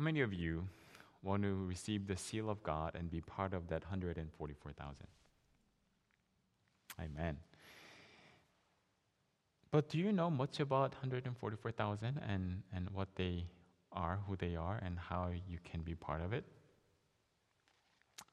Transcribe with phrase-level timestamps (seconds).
[0.00, 0.66] How many of you
[1.22, 5.06] want to receive the seal of God and be part of that 144,000?
[6.98, 7.36] Amen.
[9.70, 13.44] But do you know much about 144,000 and, and what they
[13.92, 16.44] are, who they are, and how you can be part of it?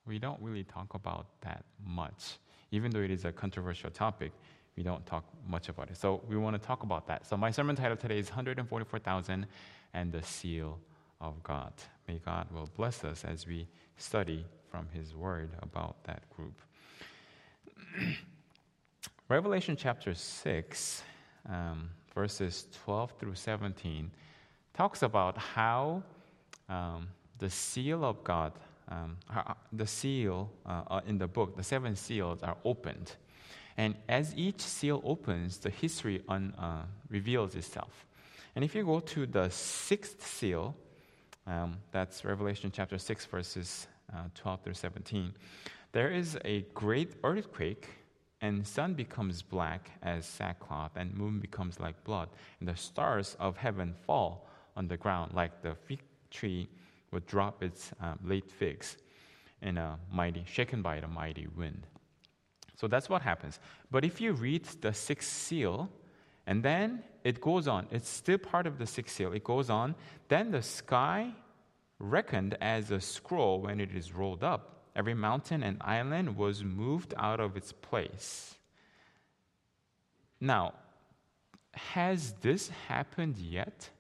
[0.06, 2.38] We don't really talk about that much.
[2.72, 4.32] Even though it is a controversial topic,
[4.78, 5.98] we don't talk much about it.
[5.98, 7.28] So we want to talk about that.
[7.28, 9.46] So my sermon title today is 144,000
[9.94, 10.80] and the seal
[11.22, 11.74] of God.
[12.08, 13.68] May God will bless us as we
[13.98, 16.62] study from his word about that group.
[19.30, 21.04] Revelation chapter 6
[21.50, 24.12] um, verses 12 through 17
[24.74, 26.04] talks about how
[26.70, 27.08] um,
[27.40, 28.54] the seal of God,
[28.90, 29.18] um,
[29.74, 33.14] the seal uh, uh, in the book, the seven seals are opened.
[33.78, 38.06] And as each seal opens, the history un, uh, reveals itself.
[38.56, 40.76] And if you go to the sixth seal,
[41.48, 45.34] um, that's Revelation chapter 6, verses uh, 12 through 17,
[45.94, 47.88] there is a great earthquake
[48.42, 53.58] and sun becomes black as sackcloth, and moon becomes like blood, and the stars of
[53.58, 56.70] heaven fall on the ground like the fig tree
[57.12, 58.98] would drop its um, late figs
[59.62, 61.88] in a mighty, shaken by the mighty wind.
[62.76, 63.60] So that's what happens.
[63.90, 65.90] But if you read the sixth seal,
[66.48, 69.34] and then it goes on, it's still part of the sixth seal.
[69.34, 69.94] It goes on,
[70.30, 71.34] then the sky
[72.00, 77.14] reckoned as a scroll when it is rolled up Every mountain and island was moved
[77.18, 78.56] out of its place.
[80.42, 80.74] Now,
[81.74, 83.92] has this happened yet?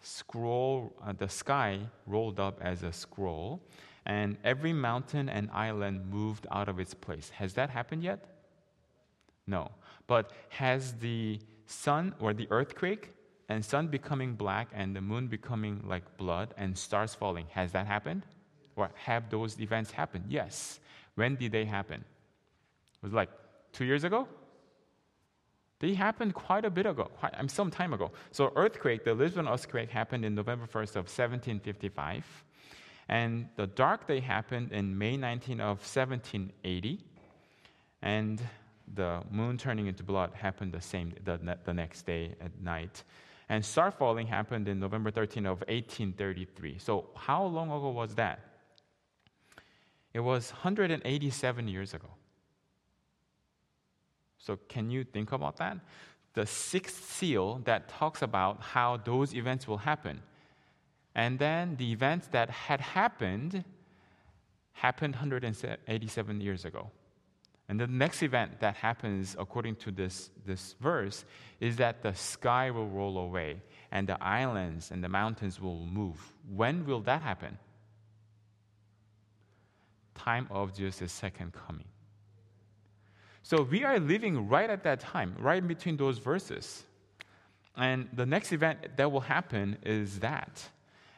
[0.00, 3.62] Scroll, uh, the sky rolled up as a scroll,
[4.04, 7.30] and every mountain and island moved out of its place.
[7.30, 8.24] Has that happened yet?
[9.46, 9.70] No.
[10.10, 13.04] But has the sun or the earthquake
[13.48, 17.86] and sun becoming black and the moon becoming like blood and stars falling, has that
[17.86, 18.22] happened?
[18.80, 20.24] or have those events happened?
[20.28, 20.80] Yes.
[21.14, 22.00] When did they happen?
[22.00, 23.30] It was like
[23.72, 24.26] two years ago?
[25.78, 28.10] They happened quite a bit ago, quite, um, some time ago.
[28.32, 32.24] So earthquake, the Lisbon earthquake happened in November 1st of 1755.
[33.08, 37.00] And the dark day happened in May 19 of 1780.
[38.02, 38.40] And
[38.94, 43.04] the moon turning into blood happened the same the, the next day at night.
[43.48, 46.78] And star falling happened in November 13 of 1833.
[46.78, 48.40] So how long ago was that?
[50.12, 52.08] It was 187 years ago.
[54.38, 55.78] So, can you think about that?
[56.32, 60.20] The sixth seal that talks about how those events will happen.
[61.14, 63.64] And then the events that had happened
[64.72, 66.90] happened 187 years ago.
[67.70, 71.24] And the next event that happens, according to this, this verse,
[71.58, 76.20] is that the sky will roll away and the islands and the mountains will move.
[76.52, 77.56] When will that happen?
[80.20, 81.86] time of Jesus' second coming.
[83.42, 86.84] So we are living right at that time, right between those verses.
[87.76, 90.68] And the next event that will happen is that.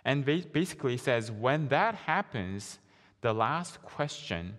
[0.05, 2.79] And basically it says, when that happens,
[3.21, 4.55] the last question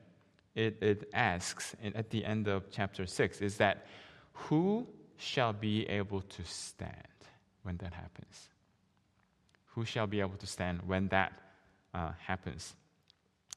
[0.55, 3.87] it, it asks at the end of chapter 6 is that
[4.33, 4.87] who
[5.17, 6.91] shall be able to stand
[7.63, 8.49] when that happens?
[9.67, 11.33] Who shall be able to stand when that
[11.93, 12.75] uh, happens?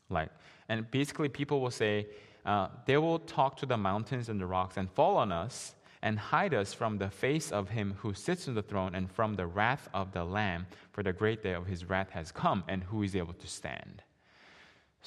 [0.09, 0.31] Like,
[0.69, 2.07] and basically, people will say,
[2.45, 6.19] uh, they will talk to the mountains and the rocks and fall on us and
[6.19, 9.47] hide us from the face of him who sits on the throne and from the
[9.47, 13.03] wrath of the Lamb, for the great day of his wrath has come, and who
[13.03, 14.03] is able to stand?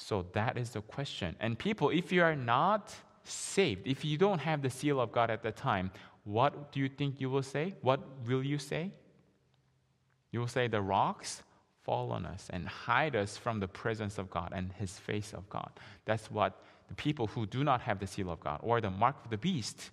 [0.00, 1.36] So that is the question.
[1.40, 5.30] And people, if you are not saved, if you don't have the seal of God
[5.30, 5.90] at the time,
[6.24, 7.74] what do you think you will say?
[7.82, 8.92] What will you say?
[10.32, 11.42] You will say the rocks
[11.82, 15.48] fall on us and hide us from the presence of God and his face of
[15.50, 15.70] God.
[16.06, 19.16] That's what the people who do not have the seal of God or the mark
[19.24, 19.90] of the beast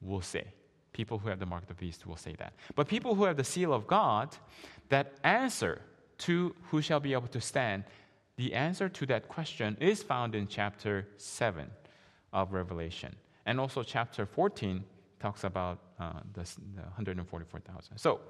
[0.00, 0.46] will say.
[0.94, 2.54] People who have the mark of the beast will say that.
[2.74, 4.34] But people who have the seal of God,
[4.88, 5.82] that answer
[6.18, 7.84] to who shall be able to stand,
[8.36, 11.70] the answer to that question is found in chapter 7
[12.32, 13.14] of Revelation.
[13.46, 14.84] And also, chapter 14
[15.20, 16.42] talks about uh, the,
[16.74, 17.98] the 144,000.
[17.98, 18.20] So,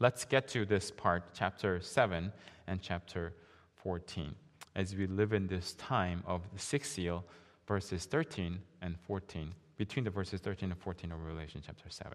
[0.00, 2.32] Let's get to this part, chapter 7
[2.66, 3.32] and chapter
[3.76, 4.34] 14,
[4.74, 7.24] as we live in this time of the sixth seal,
[7.66, 12.12] verses 13 and 14, between the verses 13 and 14 of Revelation chapter 7,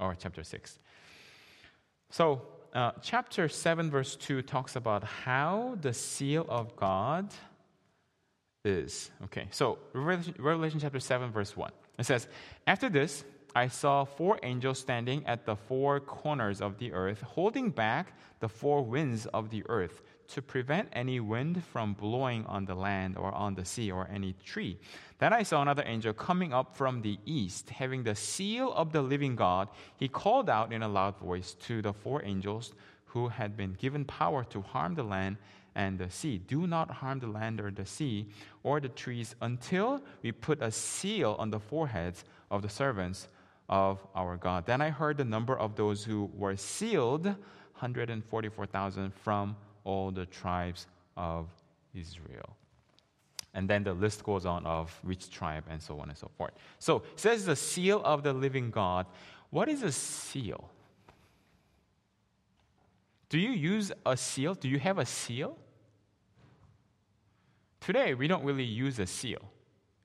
[0.00, 0.78] or chapter 6.
[2.10, 2.42] So,
[2.72, 7.28] uh, chapter 7, verse 2 talks about how the seal of God
[8.64, 9.10] is.
[9.24, 11.70] Okay, so Revelation, chapter 7, verse 1.
[11.98, 12.28] It says,
[12.66, 13.24] After this,
[13.54, 18.48] I saw four angels standing at the four corners of the earth, holding back the
[18.48, 23.32] four winds of the earth to prevent any wind from blowing on the land or
[23.32, 24.78] on the sea or any tree.
[25.18, 29.02] Then I saw another angel coming up from the east, having the seal of the
[29.02, 29.68] living God.
[29.96, 32.72] He called out in a loud voice to the four angels
[33.06, 35.36] who had been given power to harm the land
[35.74, 36.38] and the sea.
[36.38, 38.26] Do not harm the land or the sea
[38.62, 43.28] or the trees until we put a seal on the foreheads of the servants
[43.68, 44.66] of our God.
[44.66, 50.86] Then I heard the number of those who were sealed 144,000 from all the tribes
[51.16, 51.48] of
[51.94, 52.56] Israel.
[53.54, 56.52] And then the list goes on of which tribe and so on and so forth.
[56.78, 59.06] So it says the seal of the living God.
[59.50, 60.70] What is a seal?
[63.28, 64.54] Do you use a seal?
[64.54, 65.56] Do you have a seal?
[67.80, 69.42] Today we don't really use a seal.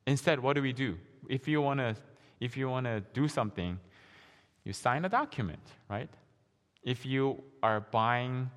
[0.06, 0.98] Instead, what do we do?
[1.30, 1.96] If you want to
[2.40, 3.80] if you want to do something,
[4.64, 5.60] you sign a document,
[5.90, 6.10] right?
[6.84, 8.50] If you are buying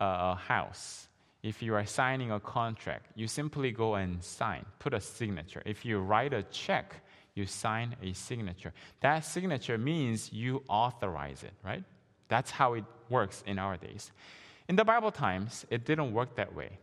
[0.00, 1.08] a house,
[1.42, 5.62] if you are signing a contract, you simply go and sign, put a signature.
[5.64, 6.94] If you write a check,
[7.34, 8.72] you sign a signature.
[9.00, 11.84] That signature means you authorize it, right?
[12.28, 14.12] That's how it works in our days.
[14.68, 16.78] In the Bible times, it didn't work that way.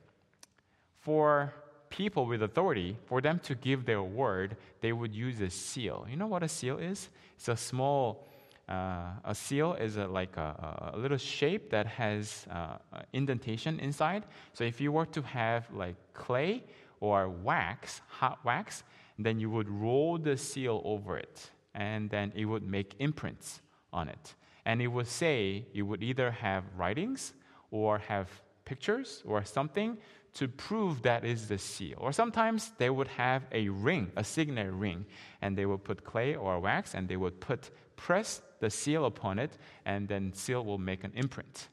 [1.00, 1.54] For
[1.90, 6.06] people with authority, for them to give their word, they would use a seal.
[6.10, 7.10] You know what a seal is?
[7.36, 8.28] It's a small,
[8.70, 12.78] uh, a seal is a, like a, a, little shape that has uh,
[13.14, 14.26] indentation inside.
[14.54, 16.64] So if you were to have like clay
[17.00, 18.84] or wax, hot wax,
[19.18, 23.62] then you would roll the seal over it, and then it would make imprints
[23.94, 24.36] on it.
[24.66, 27.34] And it would say, you would either have writings
[27.72, 28.30] or have
[28.66, 29.98] pictures or something
[30.38, 31.98] to prove that is the seal.
[32.00, 35.06] Or sometimes they would have a ring, a signet ring,
[35.42, 39.40] and they would put clay or wax and they would put press the seal upon
[39.40, 41.68] it, and then seal will make an imprint.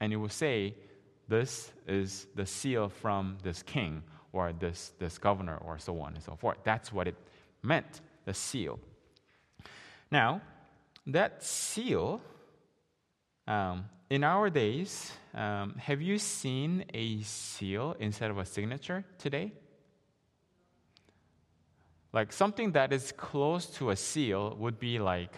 [0.00, 0.74] And it will say,
[1.28, 6.22] This is the seal from this king or this, this governor or so on and
[6.22, 6.58] so forth.
[6.64, 7.16] That's what it
[7.62, 8.78] meant, the seal.
[10.10, 10.40] Now,
[11.06, 12.20] that seal
[13.48, 19.52] um, in our days, um, have you seen a seal instead of a signature today?
[22.12, 25.32] Like something that is close to a seal would be like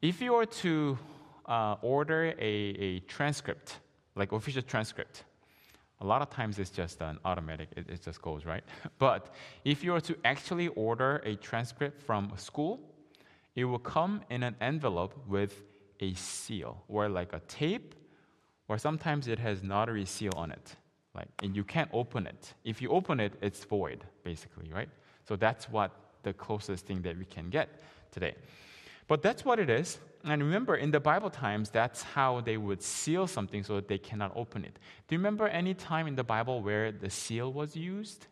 [0.00, 0.98] if you were to
[1.46, 3.78] uh, order a, a transcript,
[4.14, 5.24] like official transcript,
[6.00, 8.64] a lot of times it's just an automatic, it, it just goes, right?
[8.98, 9.34] But
[9.64, 12.80] if you were to actually order a transcript from a school,
[13.54, 15.64] it will come in an envelope with
[16.00, 17.94] a seal or like a tape,
[18.68, 20.76] or sometimes it has notary seal on it.
[21.14, 22.54] Like, and you can't open it.
[22.64, 24.88] If you open it, it's void, basically, right?
[25.26, 25.90] So that's what
[26.22, 27.80] the closest thing that we can get
[28.12, 28.34] today.
[29.08, 29.98] But that's what it is.
[30.24, 33.98] And remember, in the Bible times, that's how they would seal something so that they
[33.98, 34.78] cannot open it.
[35.06, 38.26] Do you remember any time in the Bible where the seal was used?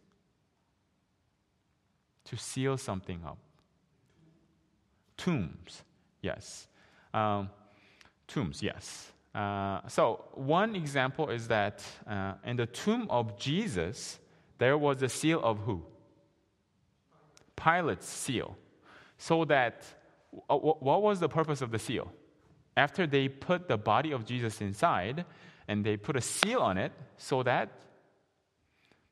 [2.25, 3.39] To seal something up.
[5.17, 5.83] Tombs,
[6.21, 6.67] yes.
[7.15, 7.49] Um,
[8.27, 9.13] tombs, yes.
[9.35, 14.19] Uh, so, one example is that uh, in the tomb of Jesus,
[14.59, 15.83] there was a seal of who?
[17.55, 18.57] Pilate's seal.
[19.19, 19.85] So that,
[20.49, 22.11] uh, what was the purpose of the seal?
[22.77, 25.25] After they put the body of Jesus inside,
[25.69, 27.71] and they put a seal on it so that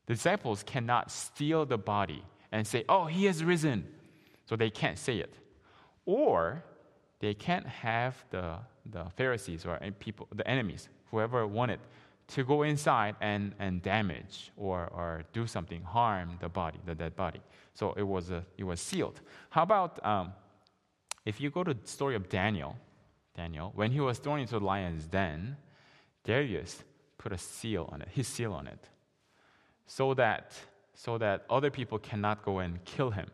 [0.07, 2.23] the disciples cannot steal the body
[2.53, 3.87] and say, Oh, he has risen.
[4.47, 5.35] So they can't say it.
[6.05, 6.62] Or
[7.25, 8.57] they can't have the,
[8.90, 11.81] the Pharisees or people, the enemies, whoever wanted,
[12.28, 17.16] to go inside and, and damage or, or do something, harm the body, the dead
[17.16, 17.40] body.
[17.73, 19.21] So it was, a, it was sealed.
[19.50, 20.33] How about um,
[21.25, 22.76] if you go to the story of Daniel,
[23.35, 25.57] Daniel, when he was thrown into the lion's den,
[26.25, 26.83] Darius
[27.16, 28.88] put a seal on it, his seal on it,
[29.87, 30.52] so that,
[30.95, 33.28] so that other people cannot go and kill him.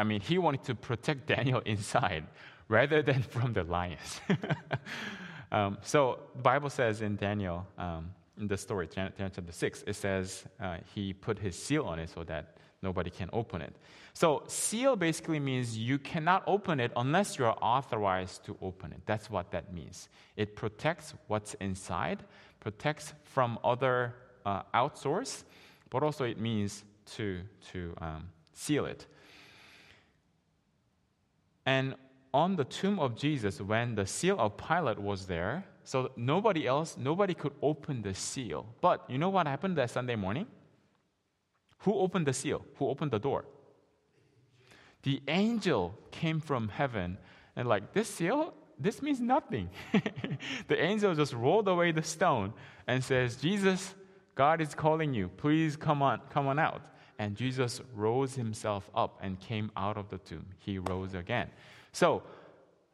[0.00, 2.24] I mean, he wanted to protect Daniel inside
[2.68, 4.20] rather than from the lions.
[5.52, 9.94] um, so the Bible says in Daniel, um, in the story, Daniel chapter 6, it
[9.94, 13.74] says uh, he put his seal on it so that nobody can open it.
[14.14, 19.00] So seal basically means you cannot open it unless you're authorized to open it.
[19.04, 20.08] That's what that means.
[20.36, 22.24] It protects what's inside,
[22.60, 24.14] protects from other
[24.46, 25.44] uh, outsource,
[25.90, 26.84] but also it means
[27.16, 27.40] to,
[27.72, 29.06] to um, seal it.
[31.66, 31.94] And
[32.32, 36.96] on the tomb of Jesus, when the seal of Pilate was there, so nobody else,
[36.98, 38.66] nobody could open the seal.
[38.80, 40.46] But you know what happened that Sunday morning?
[41.78, 42.64] Who opened the seal?
[42.76, 43.44] Who opened the door?
[45.02, 47.18] the angel came from heaven
[47.56, 49.70] and like this seal this means nothing
[50.68, 52.52] the angel just rolled away the stone
[52.86, 53.94] and says jesus
[54.34, 56.82] god is calling you please come on come on out
[57.20, 61.48] and jesus rose himself up and came out of the tomb he rose again
[61.92, 62.22] so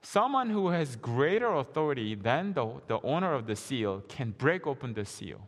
[0.02, 4.94] someone who has greater authority than the, the owner of the seal can break open
[4.94, 5.40] the seal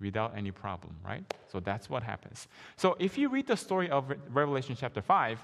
[0.00, 1.24] without any problem, right?
[1.50, 2.48] So that's what happens.
[2.76, 5.42] So if you read the story of Revelation chapter 5,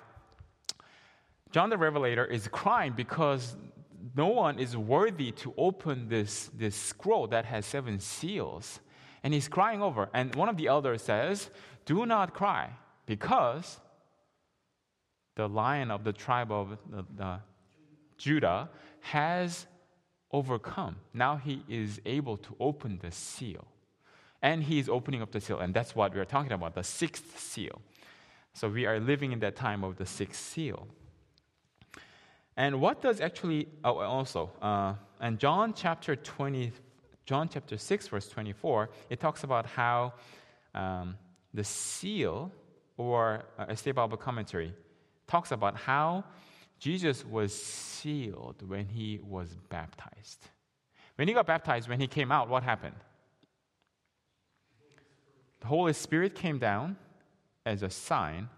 [1.51, 3.57] John the Revelator is crying because
[4.17, 8.81] no one is worthy to open this, this scroll that has seven seals.
[9.23, 10.09] And he's crying over.
[10.13, 11.51] And one of the elders says,
[11.85, 12.71] Do not cry,
[13.07, 13.81] because
[15.35, 17.41] the lion of the tribe of the, the
[18.19, 18.69] Judah
[19.01, 19.67] has
[20.31, 20.97] overcome.
[21.13, 23.67] Now he is able to open the seal.
[24.41, 25.61] And he is opening up the seal.
[25.61, 27.81] And that's what we are talking about the sixth seal.
[28.55, 30.87] So we are living in that time of the sixth seal.
[32.57, 36.73] And what does actually, oh, also, uh, and John chapter 20,
[37.25, 40.13] John chapter 6, verse 24, it talks about how
[40.75, 41.17] um,
[41.55, 42.51] the seal,
[42.97, 44.73] or SDA Bible commentary,
[45.27, 46.25] talks about how
[46.79, 50.49] Jesus was sealed when he was baptized.
[51.17, 52.97] When he got baptized, when he came out, what happened?
[55.61, 56.97] The Holy Spirit came down
[57.65, 58.49] as a sign,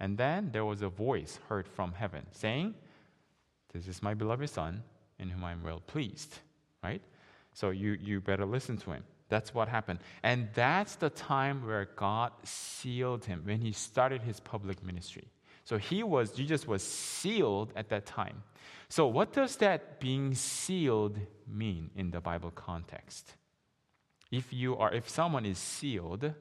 [0.00, 2.74] and then there was a voice heard from heaven saying,
[3.72, 4.82] this is my beloved Son,
[5.18, 6.38] in whom I'm well pleased.
[6.82, 7.02] Right?
[7.52, 9.04] So you, you better listen to him.
[9.30, 10.00] That's what happened.
[10.22, 15.28] And that's the time where God sealed him when he started his public ministry.
[15.64, 18.42] So he was, Jesus was sealed at that time.
[18.88, 23.34] So, what does that being sealed mean in the Bible context?
[24.32, 26.34] If you are, if someone is sealed,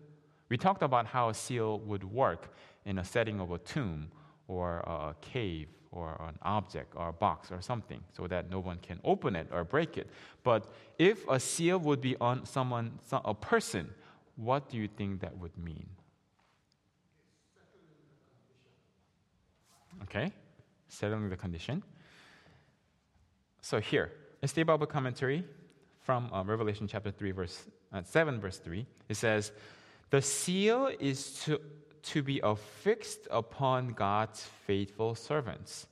[0.50, 2.51] we talked about how a seal would work
[2.86, 4.12] in a setting of a tomb
[4.48, 8.77] or a cave or an object or a box or something so that no one
[8.77, 10.08] can open it or break it.
[10.43, 13.89] But if a seal would be on someone, a person,
[14.36, 15.88] what do you think that would mean?
[20.03, 20.31] Okay,
[20.88, 21.84] settling the condition.
[23.62, 25.43] So here, SDA Bible commentary
[26.01, 28.86] from uh, Revelation chapter 3, verse uh, 7, verse 3.
[29.10, 29.51] It says,
[30.10, 31.60] The seal is to
[32.03, 35.88] to be affixed upon God's faithful servants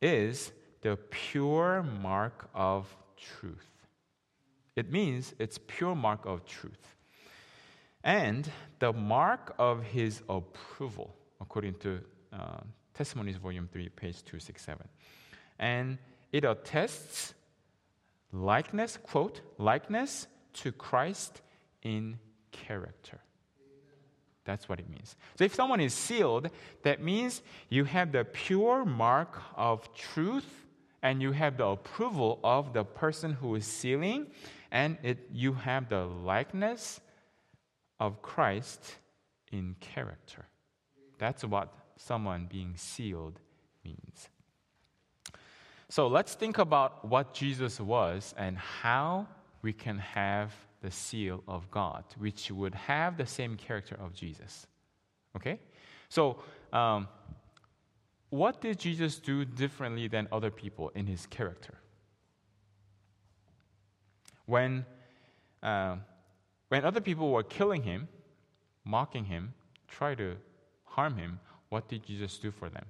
[0.00, 0.52] is
[0.82, 3.68] the pure mark of truth.
[4.74, 6.94] It means it's pure mark of truth.
[8.04, 12.00] And the mark of his approval, according to
[12.32, 12.60] uh,
[12.94, 14.88] Testimonies, Volume 3, page 267.
[15.58, 15.98] And
[16.32, 17.34] it attests
[18.32, 21.42] likeness, quote, likeness to Christ
[21.82, 22.18] in
[22.50, 23.20] character.
[24.44, 25.16] That's what it means.
[25.36, 26.50] So if someone is sealed,
[26.82, 30.66] that means you have the pure mark of truth
[31.02, 34.26] and you have the approval of the person who is sealing
[34.70, 37.00] and it, you have the likeness
[38.00, 38.96] of Christ
[39.52, 40.46] in character.
[41.18, 43.38] That's what someone being sealed
[43.84, 44.28] means.
[45.88, 49.28] So let's think about what Jesus was and how
[49.60, 54.66] we can have the seal of God, which would have the same character of Jesus.
[55.36, 55.58] Okay?
[56.08, 56.38] So,
[56.72, 57.08] um,
[58.30, 61.78] what did Jesus do differently than other people in his character?
[64.46, 64.84] When,
[65.62, 65.96] uh,
[66.68, 68.08] when other people were killing him,
[68.84, 69.54] mocking him,
[69.88, 70.36] try to
[70.84, 72.84] harm him, what did Jesus do for them?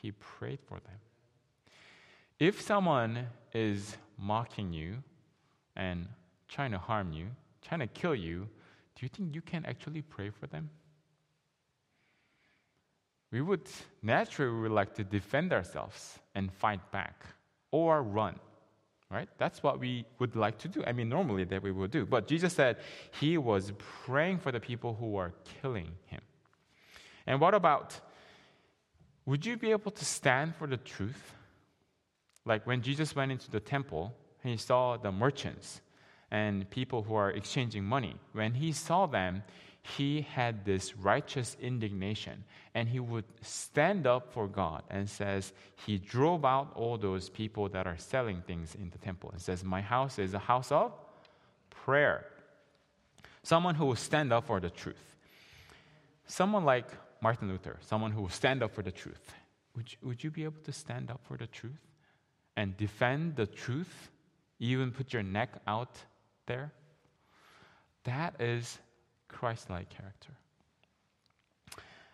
[0.00, 0.98] He prayed for them.
[2.38, 5.02] If someone is mocking you,
[5.76, 6.06] and
[6.48, 7.26] trying to harm you,
[7.62, 8.48] trying to kill you,
[8.94, 10.70] do you think you can actually pray for them?
[13.30, 13.68] We would
[14.02, 17.24] naturally would like to defend ourselves and fight back
[17.70, 18.38] or run.
[19.10, 19.28] Right?
[19.36, 20.82] That's what we would like to do.
[20.86, 22.06] I mean, normally that we would do.
[22.06, 22.78] But Jesus said
[23.20, 23.72] he was
[24.06, 26.22] praying for the people who were killing him.
[27.26, 28.00] And what about
[29.26, 31.34] would you be able to stand for the truth?
[32.46, 34.14] Like when Jesus went into the temple,
[34.50, 35.80] he saw the merchants
[36.30, 38.16] and people who are exchanging money.
[38.32, 39.42] When he saw them,
[39.82, 42.44] he had this righteous indignation
[42.74, 45.52] and he would stand up for God and says
[45.84, 49.64] he drove out all those people that are selling things in the temple and says
[49.64, 50.92] my house is a house of
[51.70, 52.24] prayer.
[53.42, 55.16] Someone who will stand up for the truth.
[56.26, 56.86] Someone like
[57.20, 59.34] Martin Luther, someone who will stand up for the truth.
[59.76, 61.80] Would you, would you be able to stand up for the truth
[62.56, 64.10] and defend the truth
[64.62, 65.98] you even put your neck out
[66.46, 66.72] there.
[68.04, 68.78] That is
[69.28, 70.32] Christ like character.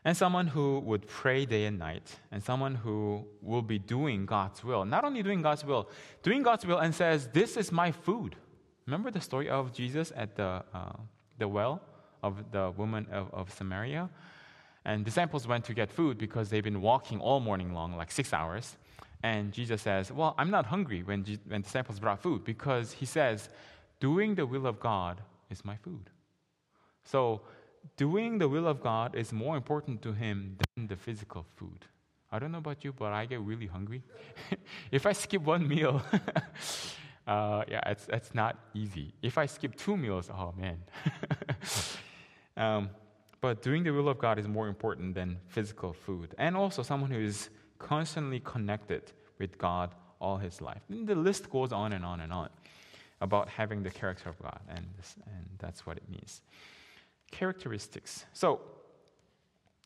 [0.05, 4.65] and someone who would pray day and night, and someone who will be doing God's
[4.65, 4.85] will.
[4.85, 5.91] Not only doing God's will,
[6.23, 8.37] doing God's will and says, This is my food.
[8.87, 10.93] Remember the story of Jesus at the, uh,
[11.39, 11.83] the well
[12.23, 14.09] of the woman of, of Samaria?
[14.87, 18.33] And disciples went to get food because they've been walking all morning long, like six
[18.33, 18.79] hours.
[19.23, 23.49] And Jesus says, Well, I'm not hungry when, when disciples brought food because he says,
[24.01, 25.21] Doing the will of God
[25.51, 26.11] is my food.
[27.05, 27.41] So,
[27.97, 31.87] doing the will of God is more important to him than the physical food.
[32.31, 34.03] I don't know about you, but I get really hungry.
[34.93, 36.03] if I skip one meal,
[37.27, 39.15] uh, yeah, it's, it's not easy.
[39.23, 40.83] If I skip two meals, oh man.
[42.57, 42.91] um,
[43.41, 46.35] but doing the will of God is more important than physical food.
[46.39, 49.03] And also, someone who is constantly connected
[49.39, 50.83] with God all his life.
[50.89, 52.51] And the list goes on and on and on
[53.21, 54.87] about having the character of God, and,
[55.27, 56.43] and that's what it means.
[57.31, 58.25] Characteristics.
[58.33, 58.61] So,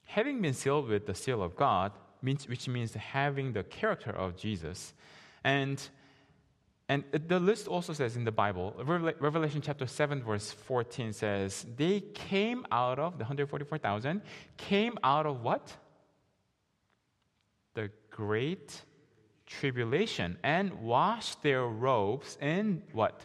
[0.05, 4.37] having been sealed with the seal of God, means, which means having the character of
[4.37, 4.93] Jesus,
[5.45, 5.83] and
[6.89, 12.01] and the list also says in the Bible, Revelation chapter 7, verse 14 says, They
[12.01, 14.21] came out of, the 144,000,
[14.59, 15.75] came out of what?
[17.75, 18.83] The great
[19.47, 23.25] tribulation and washed their robes in what?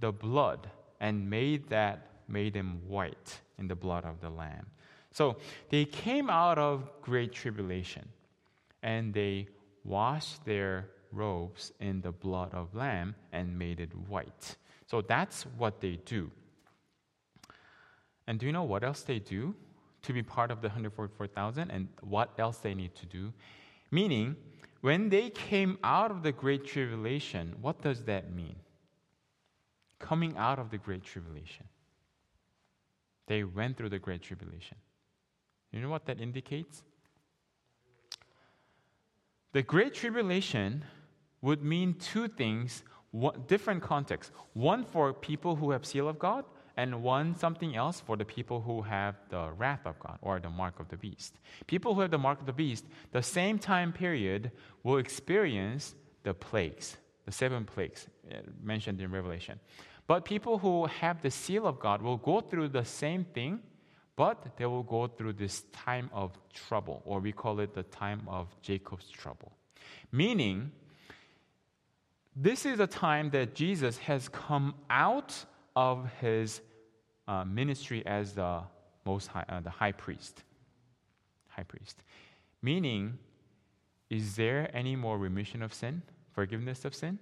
[0.00, 0.68] The blood
[1.00, 4.66] and made that made them white in the blood of the lamb.
[5.12, 5.36] So
[5.70, 8.08] they came out of great tribulation
[8.82, 9.48] and they
[9.84, 14.56] washed their robes in the blood of lamb and made it white.
[14.86, 16.30] So that's what they do.
[18.26, 19.54] And do you know what else they do
[20.04, 23.32] to be part of the 144,000 and what else they need to do?
[23.90, 24.36] Meaning,
[24.80, 28.56] when they came out of the great tribulation, what does that mean?
[29.98, 31.66] Coming out of the great tribulation.
[33.26, 34.76] They went through the great tribulation.
[35.72, 36.82] You know what that indicates?
[39.52, 40.84] The great tribulation
[41.40, 44.32] would mean two things, one, different contexts.
[44.52, 46.44] One for people who have seal of God,
[46.76, 50.50] and one something else for the people who have the wrath of God or the
[50.50, 51.34] mark of the beast.
[51.66, 54.50] People who have the mark of the beast, the same time period
[54.82, 59.60] will experience the plagues, the seven plagues uh, mentioned in Revelation.
[60.06, 63.60] But people who have the seal of God will go through the same thing,
[64.16, 68.22] but they will go through this time of trouble, or we call it the time
[68.28, 69.52] of Jacob's trouble.
[70.12, 70.70] Meaning,
[72.36, 75.44] this is a time that Jesus has come out
[75.76, 76.60] of his
[77.26, 78.60] uh, ministry as the
[79.04, 80.42] most high, uh, the high priest.
[81.48, 82.02] High priest.
[82.62, 83.18] Meaning,
[84.10, 87.18] is there any more remission of sin, forgiveness of sin?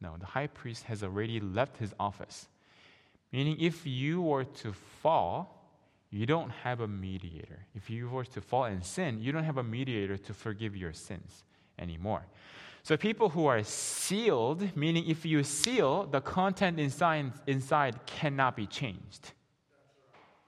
[0.00, 2.48] No, the high priest has already left his office.
[3.32, 5.62] Meaning, if you were to fall,
[6.10, 7.66] you don't have a mediator.
[7.74, 10.92] If you were to fall in sin, you don't have a mediator to forgive your
[10.92, 11.44] sins
[11.78, 12.26] anymore.
[12.82, 18.66] So people who are sealed, meaning if you seal, the content inside, inside cannot be
[18.66, 19.32] changed.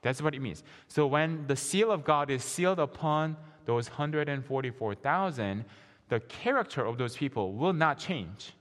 [0.02, 0.64] That's what it means.
[0.88, 5.64] So when the seal of God is sealed upon those 144,000,
[6.08, 8.52] the character of those people will not change.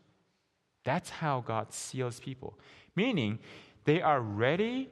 [0.84, 2.58] That's how God seals people.
[2.96, 3.40] Meaning,
[3.86, 4.90] they are ready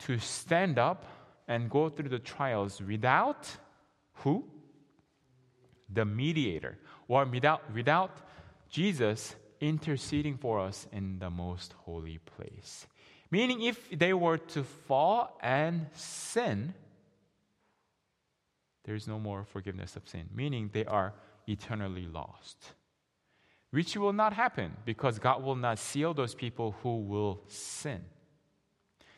[0.00, 1.04] to stand up
[1.48, 3.48] and go through the trials without
[4.14, 4.44] who?
[5.92, 8.10] The mediator or without, without
[8.68, 12.86] Jesus interceding for us in the most holy place.
[13.30, 16.74] Meaning, if they were to fall and sin,
[18.84, 21.12] there is no more forgiveness of sin, meaning they are
[21.48, 22.72] eternally lost.
[23.70, 28.04] Which will not happen because God will not seal those people who will sin.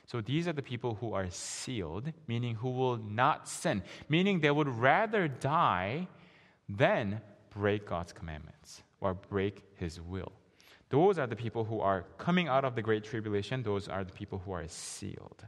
[0.07, 4.51] So these are the people who are sealed, meaning who will not sin, meaning they
[4.51, 6.09] would rather die
[6.67, 7.21] than
[7.59, 10.33] break God's commandments or break his will.
[10.91, 13.63] Those are the people who are coming out of the great tribulation.
[13.63, 15.45] Those are the people who are sealed.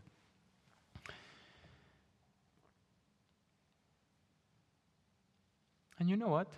[5.99, 6.49] And you know what?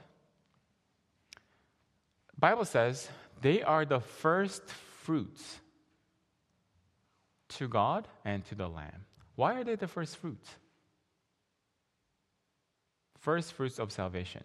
[2.38, 3.08] Bible says
[3.40, 4.62] they are the first
[5.02, 5.58] fruits
[7.50, 9.04] to God and to the Lamb.
[9.36, 10.48] Why are they the first fruits?
[13.18, 14.42] First fruits of salvation.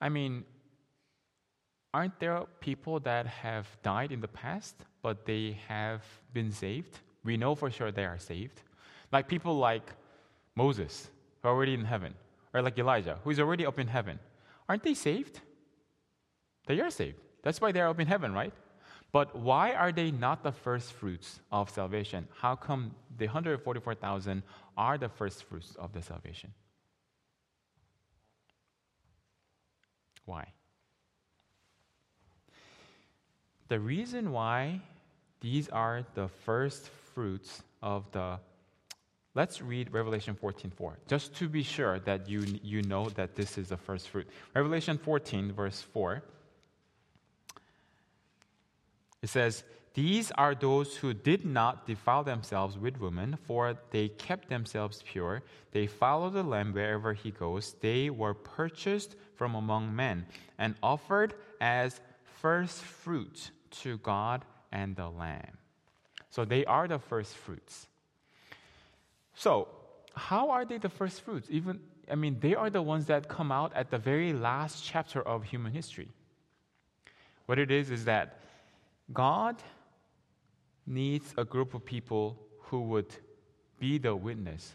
[0.00, 0.44] I mean,
[1.92, 6.98] aren't there people that have died in the past, but they have been saved?
[7.24, 8.62] We know for sure they are saved.
[9.12, 9.92] Like people like
[10.54, 11.10] Moses,
[11.42, 12.14] who are already in heaven,
[12.54, 14.18] or like Elijah, who is already up in heaven.
[14.68, 15.40] Aren't they saved?
[16.66, 17.18] They are saved.
[17.42, 18.52] That's why they're up in heaven, right?
[19.12, 22.28] But why are they not the first fruits of salvation?
[22.36, 24.42] How come the 144,000
[24.76, 26.52] are the first fruits of the salvation?
[30.30, 30.46] Why?
[33.66, 34.80] The reason why
[35.40, 38.38] these are the first fruits of the
[39.34, 43.68] Let's read Revelation 14:4, just to be sure that you, you know that this is
[43.68, 44.28] the first fruit.
[44.54, 46.22] Revelation 14, verse 4.
[49.22, 49.62] It says,
[49.94, 55.42] These are those who did not defile themselves with women, for they kept themselves pure.
[55.70, 57.74] They follow the Lamb wherever he goes.
[57.80, 60.26] They were purchased from among men
[60.58, 61.98] and offered as
[62.42, 65.56] first fruits to God and the Lamb.
[66.28, 67.86] So they are the first fruits.
[69.34, 69.68] So,
[70.14, 71.48] how are they the first fruits?
[71.50, 75.22] Even, I mean, they are the ones that come out at the very last chapter
[75.22, 76.10] of human history.
[77.46, 78.40] What it is is that
[79.14, 79.56] God
[80.86, 83.16] needs a group of people who would
[83.78, 84.74] be the witness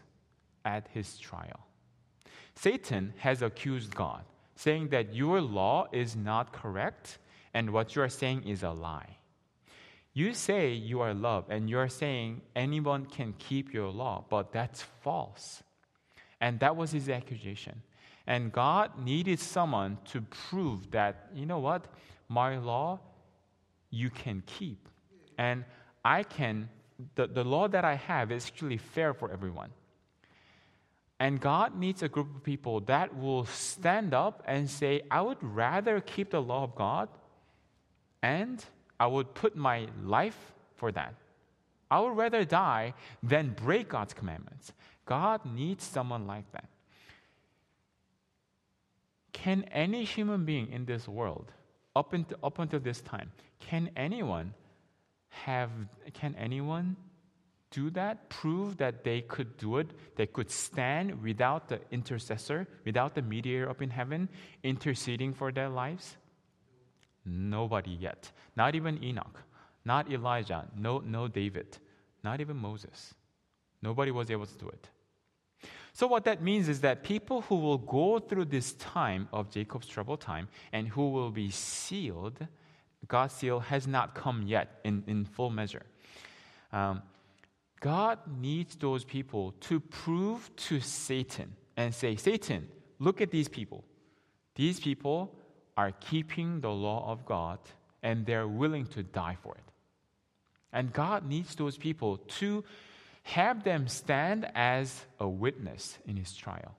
[0.64, 1.60] at his trial.
[2.56, 4.24] Satan has accused God,
[4.56, 7.18] saying that your law is not correct
[7.54, 9.16] and what you are saying is a lie.
[10.12, 14.82] You say you are love, and you're saying anyone can keep your law, but that's
[15.02, 15.62] false.
[16.40, 17.82] And that was his accusation.
[18.26, 21.84] And God needed someone to prove that, you know what,
[22.28, 22.98] my law
[23.90, 24.88] you can keep.
[25.36, 25.64] And
[26.04, 26.70] I can,
[27.14, 29.70] the, the law that I have is actually fair for everyone.
[31.18, 35.38] And God needs a group of people that will stand up and say, I would
[35.42, 37.08] rather keep the law of God
[38.22, 38.62] and
[39.00, 40.38] I would put my life
[40.74, 41.14] for that.
[41.90, 44.72] I would rather die than break God's commandments.
[45.06, 46.68] God needs someone like that.
[49.32, 51.52] Can any human being in this world,
[51.94, 54.52] up until, up until this time, can anyone
[55.28, 55.70] have,
[56.14, 56.96] can anyone
[57.76, 58.30] do that?
[58.30, 59.88] Prove that they could do it?
[60.16, 64.30] They could stand without the intercessor, without the mediator up in heaven,
[64.62, 66.16] interceding for their lives?
[67.26, 68.30] Nobody yet.
[68.56, 69.42] Not even Enoch,
[69.84, 71.76] not Elijah, no, no David,
[72.24, 73.14] not even Moses.
[73.82, 74.88] Nobody was able to do it.
[75.92, 79.86] So, what that means is that people who will go through this time of Jacob's
[79.86, 82.38] trouble time and who will be sealed,
[83.06, 85.84] God's seal has not come yet in, in full measure.
[86.72, 87.02] Um,
[87.80, 93.84] God needs those people to prove to Satan and say, Satan, look at these people.
[94.54, 95.34] These people
[95.76, 97.58] are keeping the law of God
[98.02, 99.72] and they're willing to die for it.
[100.72, 102.64] And God needs those people to
[103.24, 106.74] have them stand as a witness in his trial.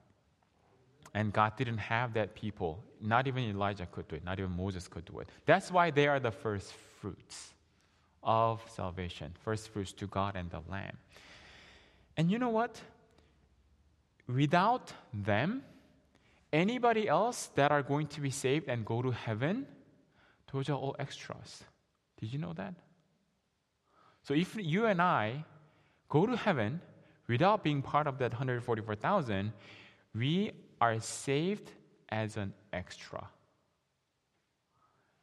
[1.14, 2.82] And God didn't have that people.
[3.00, 5.28] Not even Elijah could do it, not even Moses could do it.
[5.46, 7.54] That's why they are the first fruits
[8.22, 10.96] of salvation, first fruits to God and the Lamb.
[12.16, 12.80] And you know what?
[14.26, 15.62] Without them,
[16.52, 19.66] Anybody else that are going to be saved and go to heaven,
[20.52, 21.64] those are all extras.
[22.18, 22.74] Did you know that?
[24.22, 25.44] So if you and I
[26.08, 26.80] go to heaven
[27.28, 29.52] without being part of that 144,000,
[30.14, 31.70] we are saved
[32.08, 33.28] as an extra.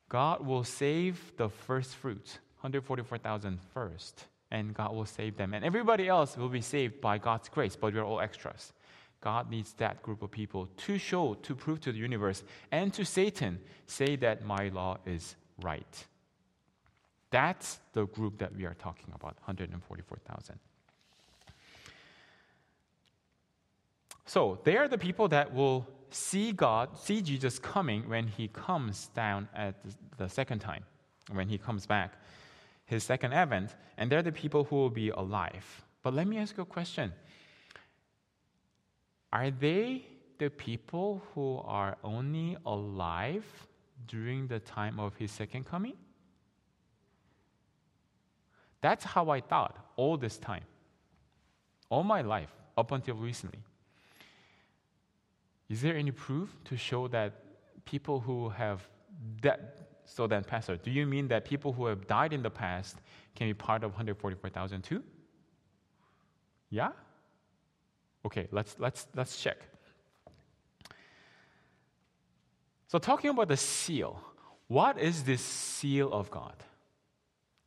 [0.08, 5.54] God will save the first fruits, 144,000 first, and God will save them.
[5.54, 8.74] And everybody else will be saved by God's grace, but we're all extras.
[9.22, 13.06] God needs that group of people to show, to prove to the universe and to
[13.06, 16.08] Satan, say that my law is right.
[17.30, 20.60] That's the group that we are talking about 144,000.
[24.26, 29.10] So they are the people that will see God, see Jesus coming when he comes
[29.14, 29.76] down at
[30.18, 30.84] the second time,
[31.32, 32.14] when he comes back,
[32.86, 35.86] his second advent, and they're the people who will be alive.
[36.04, 37.12] But let me ask you a question.
[39.34, 40.06] Are they
[40.38, 43.46] the people who are only alive
[44.08, 45.94] during the time of his second coming?
[48.82, 50.64] That's how I thought all this time,
[51.90, 53.60] all my life, up until recently.
[55.70, 57.34] Is there any proof to show that
[57.86, 58.88] people who have
[59.42, 59.85] that?
[60.06, 62.98] So then, Pastor, do you mean that people who have died in the past
[63.36, 65.04] can be part of 144,000 too?
[66.70, 66.90] Yeah?
[68.26, 69.58] Okay, let's, let's, let's check.
[72.88, 74.22] So, talking about the seal,
[74.68, 76.56] what is this seal of God?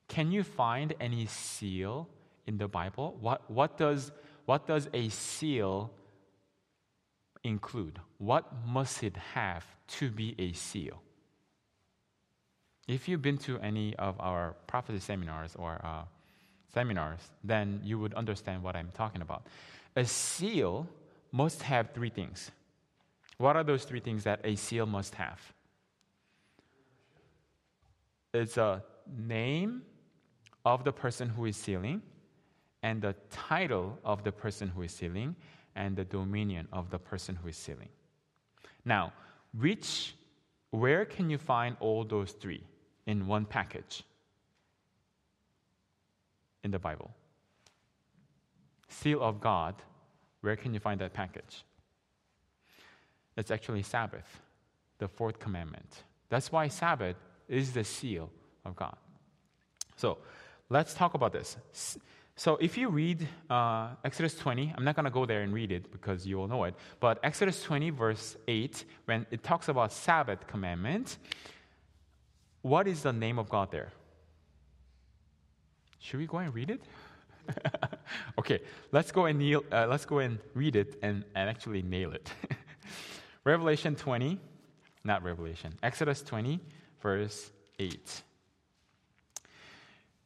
[0.08, 2.08] Can you find any seal
[2.46, 3.16] in the Bible?
[3.20, 4.10] What, what, does,
[4.46, 5.90] what does a seal
[7.44, 8.00] include?
[8.16, 9.66] What must it have
[9.98, 11.02] to be a seal?
[12.88, 16.02] If you've been to any of our prophecy seminars or uh,
[16.72, 19.46] seminars, then you would understand what I'm talking about.
[19.94, 20.88] A seal
[21.30, 22.50] must have three things.
[23.36, 25.38] What are those three things that a seal must have?
[28.32, 28.82] It's a
[29.18, 29.82] name
[30.64, 32.02] of the person who is sealing,
[32.82, 35.36] and the title of the person who is sealing,
[35.76, 37.88] and the dominion of the person who is sealing.
[38.84, 39.12] Now,
[39.58, 40.14] which,
[40.70, 42.64] where can you find all those three
[43.08, 44.04] in one package
[46.62, 47.10] in the Bible?
[48.88, 49.74] Seal of God,
[50.42, 51.64] where can you find that package?
[53.36, 54.40] It's actually Sabbath,
[54.98, 56.04] the fourth commandment.
[56.28, 57.16] That's why Sabbath
[57.48, 58.30] is the seal
[58.64, 58.96] of God.
[59.96, 60.18] So
[60.68, 61.56] let's talk about this.
[62.36, 65.72] So if you read uh, Exodus 20, I'm not going to go there and read
[65.72, 69.92] it because you all know it, but Exodus 20, verse 8, when it talks about
[69.92, 71.18] Sabbath commandment,
[72.68, 73.92] what is the name of God there?
[75.98, 76.82] Should we go and read it?
[78.38, 78.60] okay,
[78.92, 82.30] let's go and kneel, uh, let's go and read it and, and actually nail it.
[83.44, 84.38] Revelation 20,
[85.04, 86.60] not Revelation, Exodus 20,
[87.00, 88.22] verse 8.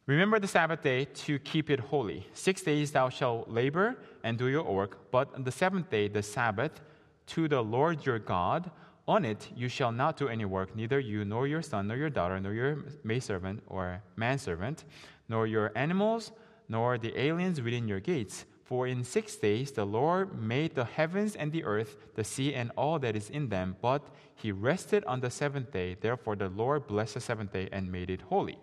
[0.07, 2.27] Remember the Sabbath day to keep it holy.
[2.35, 6.23] Six days thou shalt labor and do your work, but on the seventh day, the
[6.23, 6.81] Sabbath,
[7.27, 8.71] to the Lord your God,
[9.09, 12.11] on it you shall not do any work, neither you, nor your son, nor your
[12.11, 14.85] daughter, nor your maidservant or manservant,
[15.29, 16.33] nor your animals,
[16.69, 18.45] nor the aliens within your gates.
[18.65, 22.71] For in six days the Lord made the heavens and the earth, the sea, and
[22.77, 24.03] all that is in them, but
[24.35, 25.97] he rested on the seventh day.
[26.01, 28.59] Therefore the Lord blessed the seventh day and made it holy.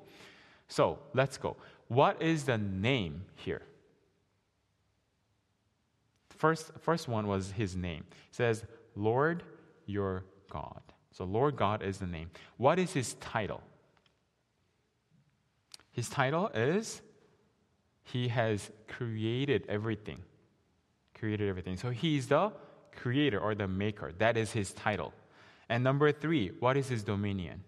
[0.68, 1.58] So let's go.
[1.90, 3.62] What is the name here?
[6.30, 8.06] First, first one was his name.
[8.10, 8.64] It says,
[8.96, 9.44] Lord
[9.90, 10.82] your God.
[11.12, 12.30] So Lord God is the name.
[12.58, 13.62] What is his title?
[15.92, 17.02] His title is
[18.04, 20.20] He has created everything.
[21.18, 21.78] Created everything.
[21.78, 22.54] So he's the
[22.96, 24.14] creator or the maker.
[24.18, 25.14] That is his title.
[25.68, 27.64] And number three, what is his dominion?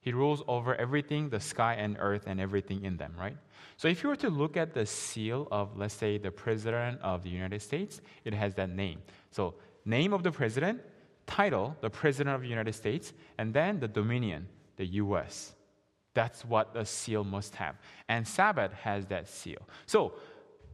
[0.00, 3.36] He rules over everything, the sky and earth, and everything in them, right?
[3.76, 7.24] So if you were to look at the seal of, let's say, the President of
[7.24, 9.02] the United States, it has that name.
[9.32, 10.80] So, name of the President,
[11.26, 15.52] title, the President of the United States, and then the dominion, the US.
[16.14, 17.76] That's what a seal must have.
[18.08, 19.68] And Sabbath has that seal.
[19.86, 20.14] So,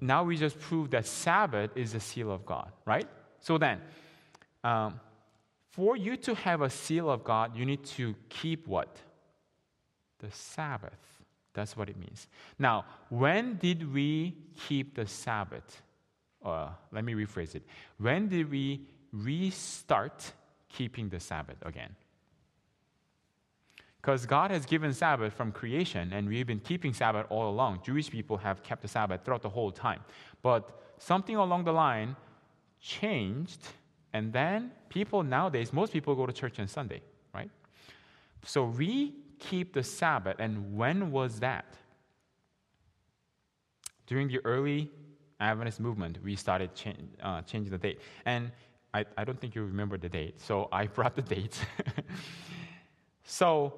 [0.00, 3.08] now we just proved that Sabbath is the seal of God, right?
[3.40, 3.80] So then,
[4.64, 4.98] um,
[5.70, 8.96] for you to have a seal of God, you need to keep what?
[10.22, 11.20] the Sabbath.
[11.52, 12.28] That's what it means.
[12.58, 14.36] Now, when did we
[14.66, 15.82] keep the Sabbath?
[16.42, 17.62] Uh, let me rephrase it.
[17.98, 20.32] When did we restart
[20.76, 21.94] keeping the Sabbath again?
[24.00, 27.82] Because God has given Sabbath from creation, and we've been keeping Sabbath all along.
[27.85, 30.00] Jewish people have kept the Sabbath throughout the whole time.
[30.42, 32.16] But something along the line
[32.80, 33.61] changed,
[34.12, 37.00] and then people nowadays, most people go to church on Sunday,
[37.32, 37.50] right?
[38.44, 40.37] So we keep the Sabbath.
[40.40, 41.66] And when was that?
[44.06, 44.90] During the early
[45.38, 46.90] Adventist movement, we started cha-
[47.22, 48.00] uh, changing the date.
[48.24, 48.50] And
[48.94, 51.61] I, I don't think you remember the date, so I brought the dates.
[53.24, 53.74] so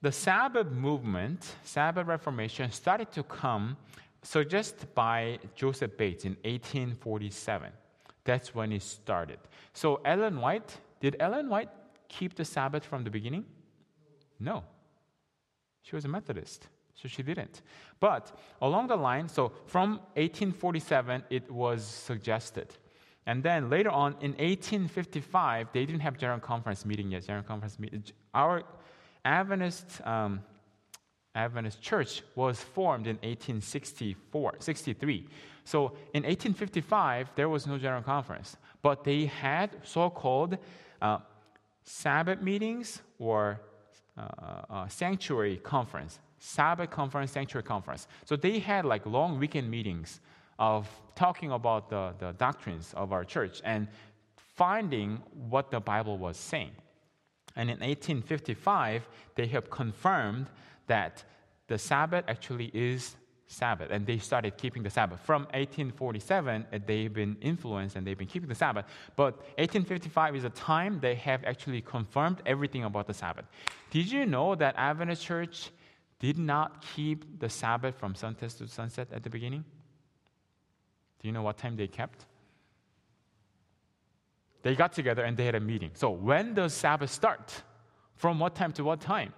[0.00, 3.76] the Sabbath movement, Sabbath Reformation, started to come
[4.22, 7.70] suggested by Joseph Bates in 1847.
[8.24, 9.38] That's when it started.
[9.72, 11.70] So Ellen White, did Ellen White
[12.08, 13.44] keep the Sabbath from the beginning?
[14.38, 14.64] No.
[15.82, 17.62] She was a Methodist, so she didn't.
[18.00, 22.74] But along the line, so from 1847, it was suggested.
[23.28, 27.26] And then later on, in 1855, they didn't have general conference meeting yet.
[27.26, 28.02] General conference meeting.
[28.32, 28.62] Our
[29.22, 30.40] Adventist um,
[31.34, 35.28] Adventist Church was formed in 1864, 63.
[35.64, 40.56] So in 1855, there was no general conference, but they had so-called
[41.02, 41.18] uh,
[41.84, 43.60] Sabbath meetings or
[44.16, 44.22] uh,
[44.70, 48.08] uh, sanctuary conference, Sabbath conference, sanctuary conference.
[48.24, 50.20] So they had like long weekend meetings
[50.58, 53.88] of talking about the, the doctrines of our church and
[54.56, 56.72] finding what the Bible was saying.
[57.56, 60.46] And in 1855, they have confirmed
[60.86, 61.24] that
[61.66, 63.16] the Sabbath actually is
[63.48, 65.20] Sabbath, and they started keeping the Sabbath.
[65.20, 68.84] From 1847, uh, they've been influenced and they've been keeping the Sabbath.
[69.16, 73.46] But 1855 is a time they have actually confirmed everything about the Sabbath.
[73.90, 75.70] Did you know that Adventist Church
[76.20, 79.64] did not keep the Sabbath from sunset to sunset at the beginning?
[81.20, 82.26] Do you know what time they kept?
[84.62, 85.90] They got together and they had a meeting.
[85.94, 87.62] So when does Sabbath start?
[88.16, 89.32] From what time to what time?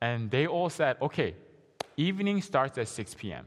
[0.00, 1.34] And they all said, okay,
[1.96, 3.46] evening starts at 6 p.m.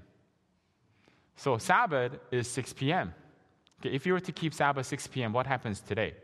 [1.36, 3.14] So Sabbath is 6 p.m.
[3.80, 6.16] Okay, if you were to keep Sabbath 6 p.m., what happens today?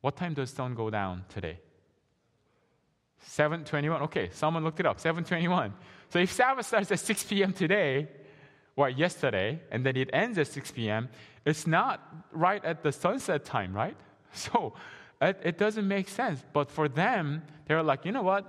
[0.00, 1.58] What time does sun go down today?
[3.28, 4.02] 7:21.
[4.02, 4.98] Okay, someone looked it up.
[4.98, 5.72] 7:21.
[6.08, 7.52] So if Sabbath starts at 6 p.m.
[7.52, 8.08] today,
[8.80, 11.08] or yesterday, and then it ends at 6 p.m.,
[11.44, 12.00] it's not
[12.32, 13.96] right at the sunset time, right?
[14.32, 14.74] So
[15.20, 16.38] it, it doesn't make sense.
[16.52, 18.44] But for them, they're like, you know what?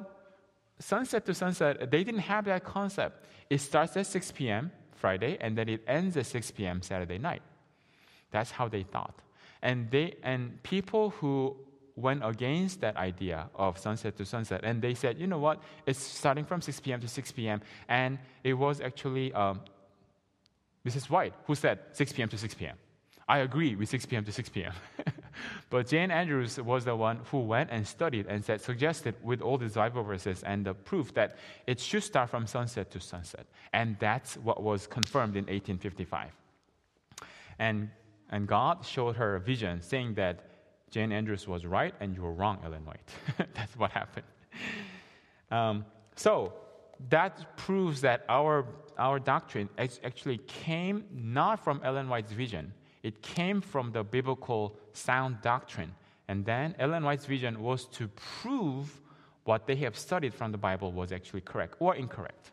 [0.79, 3.25] Sunset to sunset, they didn't have that concept.
[3.49, 4.71] It starts at 6 p.m.
[4.95, 6.81] Friday, and then it ends at 6 p.m.
[6.81, 7.41] Saturday night.
[8.29, 9.15] That's how they thought.
[9.61, 11.57] And they and people who
[11.95, 15.61] went against that idea of sunset to sunset, and they said, you know what?
[15.85, 17.01] It's starting from 6 p.m.
[17.01, 17.61] to 6 p.m.
[17.89, 19.61] And it was actually um,
[20.85, 21.09] Mrs.
[21.09, 22.29] White who said 6 p.m.
[22.29, 22.77] to 6 p.m.
[23.31, 24.25] I agree with 6 p.m.
[24.25, 24.73] to 6 p.m.
[25.69, 26.11] but J.N.
[26.11, 30.03] Andrews was the one who went and studied and said, suggested with all these Bible
[30.03, 33.45] verses and the proof that it should start from sunset to sunset.
[33.71, 36.29] And that's what was confirmed in 1855.
[37.57, 37.89] And,
[38.31, 40.43] and God showed her a vision saying that
[40.89, 41.13] J.N.
[41.13, 43.09] Andrews was right and you were wrong, Ellen White.
[43.53, 44.25] that's what happened.
[45.49, 45.85] Um,
[46.17, 46.53] so
[47.09, 48.65] that proves that our,
[48.97, 55.41] our doctrine actually came not from Ellen White's vision it came from the biblical sound
[55.41, 55.93] doctrine.
[56.27, 59.01] And then Ellen White's vision was to prove
[59.43, 62.51] what they have studied from the Bible was actually correct or incorrect.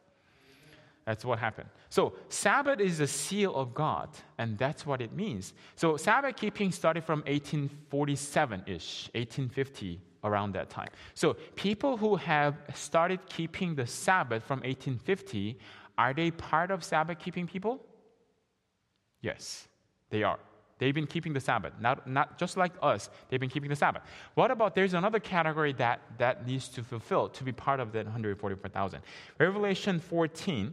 [1.05, 1.69] That's what happened.
[1.89, 5.55] So, Sabbath is a seal of God, and that's what it means.
[5.75, 10.89] So, Sabbath keeping started from 1847 ish, 1850, around that time.
[11.15, 15.59] So, people who have started keeping the Sabbath from 1850,
[15.97, 17.81] are they part of Sabbath keeping people?
[19.21, 19.69] Yes.
[20.11, 20.39] They are.
[20.79, 24.03] They've been keeping the Sabbath, not, not just like us, they've been keeping the Sabbath.
[24.35, 28.05] What about there's another category that, that needs to fulfill to be part of that
[28.05, 29.01] 144,000?
[29.39, 30.73] Revelation 14,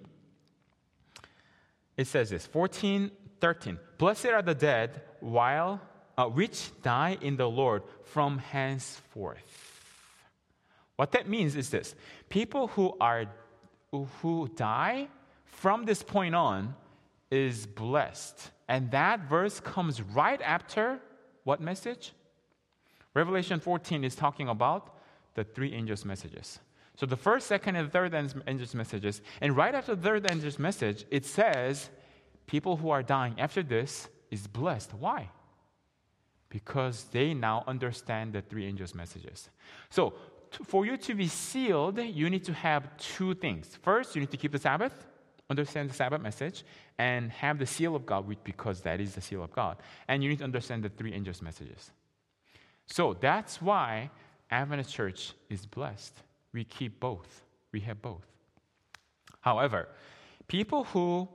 [1.98, 3.10] it says this 14,
[3.42, 3.80] 13.
[3.98, 5.82] Blessed are the dead while
[6.18, 9.82] uh, which die in the Lord from henceforth.
[10.96, 11.96] What that means is this
[12.30, 13.26] people who are
[14.22, 15.08] who die
[15.46, 16.76] from this point on
[17.32, 21.00] is blessed and that verse comes right after
[21.44, 22.14] what message?
[23.14, 24.98] Revelation 14 is talking about
[25.36, 26.60] the three angels' messages.
[26.98, 28.14] So the first, second, and third
[28.48, 29.22] angel's messages.
[29.42, 31.90] And right after the third angel's message, it says,
[32.48, 34.94] people who are dying after this is blessed.
[34.94, 35.30] Why?
[36.58, 39.50] Because they now understand the three angels' messages.
[39.90, 40.14] So
[40.54, 43.64] to, for you to be sealed, you need to have two things.
[43.88, 44.96] First, you need to keep the Sabbath
[45.50, 46.64] understand the Sabbath message
[46.98, 49.78] and have the seal of God, because that is the seal of God.
[50.08, 51.92] And you need to understand the three angels' messages.
[52.88, 54.10] So that's why
[54.50, 56.14] Adventist Church is blessed.
[56.54, 57.44] We keep both.
[57.72, 58.26] We have both.
[59.42, 59.88] However,
[60.48, 61.28] people who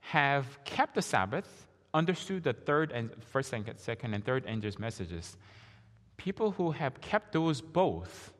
[0.00, 5.36] have kept the Sabbath, understood the third and first, and second, and third angels' messages,
[6.16, 8.32] people who have kept those both,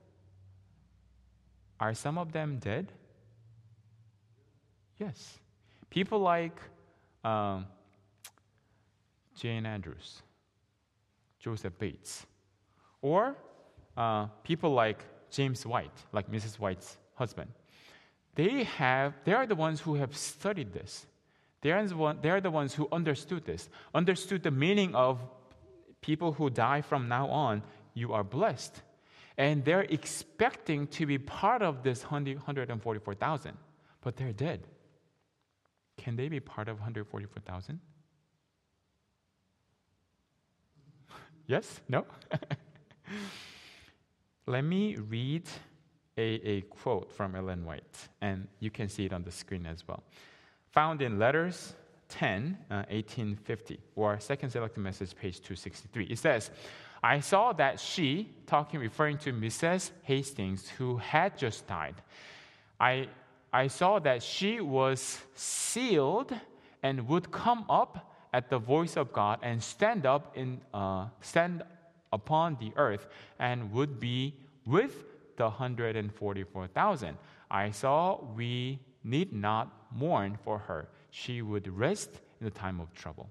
[1.80, 2.92] are some of them dead?
[4.98, 5.38] Yes.
[5.90, 6.60] People like
[7.24, 7.66] um,
[9.36, 9.64] J.N.
[9.64, 10.22] Andrews,
[11.38, 12.26] Joseph Bates,
[13.00, 13.36] or
[13.96, 16.58] uh, people like James White, like Mrs.
[16.58, 17.50] White's husband.
[18.34, 21.06] They have, they are the ones who have studied this.
[21.60, 25.18] They are, the one, they are the ones who understood this, understood the meaning of
[26.00, 27.62] people who die from now on,
[27.94, 28.82] you are blessed.
[29.36, 33.56] And they're expecting to be part of this 144,000,
[34.00, 34.66] but they're dead.
[35.96, 37.80] Can they be part of 144,000?
[41.46, 41.80] yes?
[41.88, 42.06] No?
[44.46, 45.48] Let me read
[46.16, 49.86] a, a quote from Ellen White, and you can see it on the screen as
[49.86, 50.02] well.
[50.78, 51.74] Found in Letters
[52.10, 56.04] 10, uh, 1850, or Second Selected Message, page 263.
[56.04, 56.52] It says,
[57.02, 59.90] I saw that she, talking, referring to Mrs.
[60.04, 61.96] Hastings, who had just died,
[62.78, 63.08] I
[63.52, 66.32] I saw that she was sealed
[66.84, 71.64] and would come up at the voice of God and stand up in uh, stand
[72.12, 73.08] upon the earth
[73.40, 74.32] and would be
[74.64, 74.94] with
[75.38, 77.16] the 144,000.
[77.50, 80.88] I saw we need not mourn for her.
[81.10, 83.30] She would rest in the time of trouble.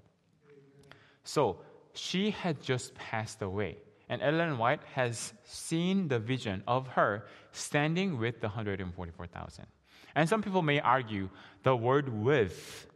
[1.24, 1.60] So
[1.94, 3.78] she had just passed away.
[4.08, 9.66] And Ellen White has seen the vision of her standing with the 144,000.
[10.14, 11.28] And some people may argue
[11.62, 12.88] the word with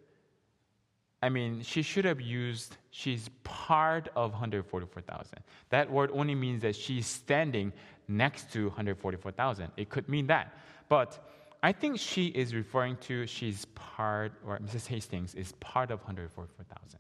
[1.23, 5.39] I mean, she should have used, she's part of 144,000.
[5.71, 7.73] That word only means that she's standing
[8.09, 9.71] next to 144,000.
[9.77, 10.53] It could mean that.
[10.89, 11.25] But
[11.63, 14.87] I think she is referring to she's part, or Mrs.
[14.87, 16.99] Hastings is part of 144,000.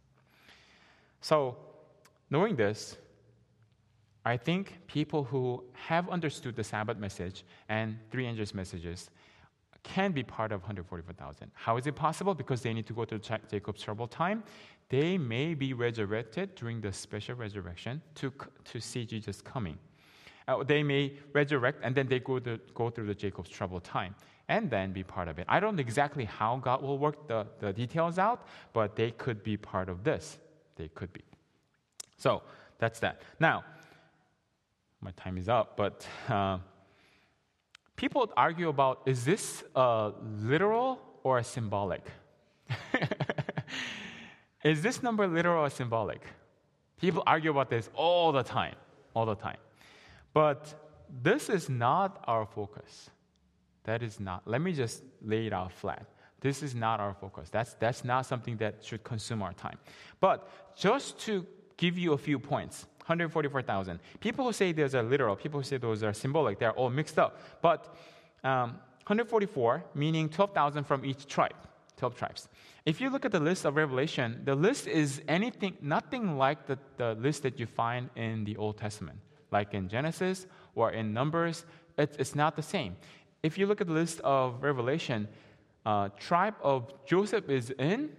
[1.21, 1.57] So,
[2.31, 2.97] knowing this,
[4.25, 9.11] I think people who have understood the Sabbath message and three angels' messages
[9.83, 11.51] can be part of 144,000.
[11.55, 12.33] How is it possible?
[12.33, 14.45] Because they need to go through Jacob's trouble time.
[14.91, 18.33] They may be resurrected during the special resurrection to,
[18.65, 19.77] to see Jesus coming.
[20.47, 24.15] Uh, they may resurrect and then they go, to, go through the Jacob's trouble time
[24.53, 25.47] and then be part of it.
[25.49, 28.39] I don't know exactly how God will work the, the details out,
[28.75, 30.39] but they could be part of this.
[30.77, 31.25] They could be.
[32.19, 32.43] So
[32.79, 33.23] that's that.
[33.41, 33.65] Now,
[35.01, 36.59] my time is up, but uh,
[37.97, 40.11] people argue about is this uh,
[40.53, 42.05] literal or symbolic?
[44.65, 46.23] is this number literal or symbolic?
[47.01, 48.77] People argue about this all the time,
[49.15, 49.61] all the time.
[50.35, 50.61] But
[51.23, 53.09] this is not our focus.
[53.85, 54.43] That is not.
[54.47, 56.07] Let me just lay it out flat.
[56.41, 57.49] This is not our focus.
[57.51, 59.79] That's, that's not something that should consume our time.
[60.21, 63.99] But just to give you a few points 144,000.
[64.21, 67.19] People who say those are literal, people who say those are symbolic, they're all mixed
[67.19, 67.41] up.
[67.61, 67.93] But
[68.45, 68.71] um,
[69.07, 71.57] 144, meaning 12,000 from each tribe,
[71.97, 72.49] 12 tribes.
[72.87, 76.79] If you look at the list of Revelation, the list is anything, nothing like the,
[76.97, 79.19] the list that you find in the Old Testament,
[79.51, 81.65] like in Genesis or in Numbers.
[81.99, 82.97] It's, it's not the same.
[83.43, 85.29] If you look at the list of Revelation,
[85.85, 88.11] uh, tribe of Joseph is in,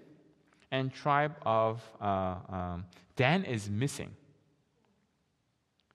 [0.72, 4.12] and tribe of uh, um, Dan is missing.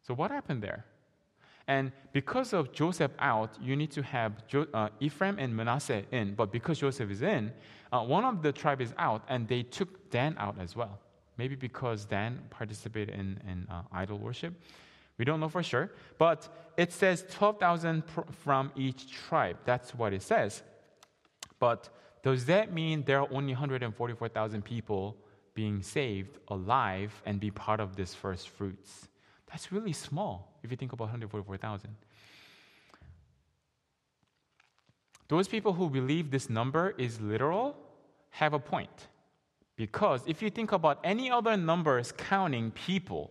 [0.07, 0.85] So what happened there?
[1.66, 6.35] And because of Joseph out, you need to have jo- uh, Ephraim and Manasseh in.
[6.35, 7.53] But because Joseph is in,
[7.93, 10.99] uh, one of the tribe is out, and they took Dan out as well.
[11.37, 14.55] Maybe because Dan participated in, in uh, idol worship.
[15.18, 19.56] We don't know for sure, but it says 12,000 pr- from each tribe.
[19.64, 20.62] That's what it says.
[21.58, 21.88] But
[22.22, 25.16] does that mean there are only 144,000 people
[25.54, 29.08] being saved alive and be part of this first fruits?
[29.50, 31.90] That's really small if you think about 144,000.
[35.26, 37.76] Those people who believe this number is literal
[38.30, 39.08] have a point.
[39.76, 43.30] Because if you think about any other numbers counting people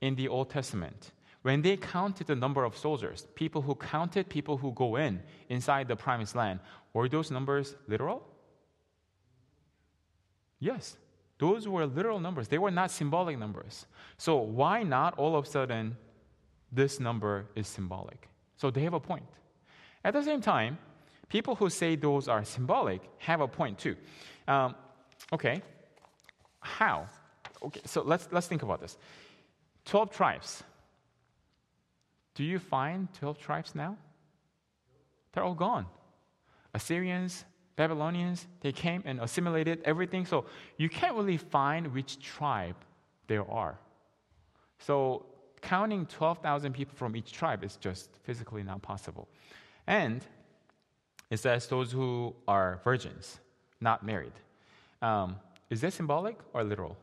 [0.00, 1.12] in the Old Testament,
[1.46, 5.86] when they counted the number of soldiers, people who counted people who go in inside
[5.86, 6.58] the promised land,
[6.92, 8.20] were those numbers literal?
[10.58, 10.96] Yes,
[11.38, 12.48] those were literal numbers.
[12.48, 13.86] They were not symbolic numbers.
[14.18, 15.96] So why not all of a sudden
[16.72, 18.28] this number is symbolic?
[18.56, 19.28] So they have a point.
[20.02, 20.78] At the same time,
[21.28, 23.94] people who say those are symbolic have a point too.
[24.48, 24.74] Um,
[25.32, 25.62] okay,
[26.58, 27.06] how?
[27.62, 28.98] Okay, so let's let's think about this.
[29.84, 30.64] Twelve tribes.
[32.36, 33.96] Do you find 12 tribes now?
[35.32, 35.86] They're all gone.
[36.74, 40.26] Assyrians, Babylonians, they came and assimilated everything.
[40.26, 40.44] So
[40.76, 42.76] you can't really find which tribe
[43.26, 43.78] there are.
[44.78, 45.24] So
[45.62, 49.28] counting 12,000 people from each tribe is just physically not possible.
[49.86, 50.22] And
[51.30, 53.40] it says those who are virgins,
[53.80, 54.32] not married.
[55.00, 55.36] Um,
[55.70, 56.98] is that symbolic or literal?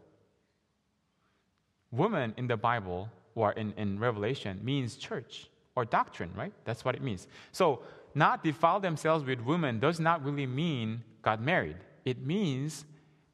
[1.91, 6.53] Women in the Bible or in, in Revelation means church or doctrine, right?
[6.65, 7.27] That's what it means.
[7.51, 7.81] So,
[8.15, 11.77] not defile themselves with women does not really mean got married.
[12.05, 12.85] It means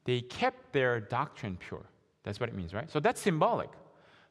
[0.04, 1.84] they kept their doctrine pure.
[2.22, 2.90] That's what it means, right?
[2.90, 3.70] So, that's symbolic.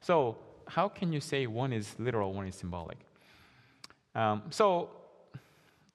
[0.01, 2.97] So, how can you say one is literal, one is symbolic?
[4.15, 4.89] Um, so,